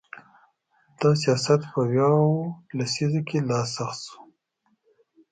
[0.99, 2.21] دا سیاست په ویاو
[2.77, 4.19] لسیزه کې لا سخت شو.